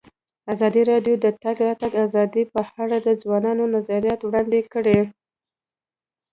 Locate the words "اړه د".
2.83-3.09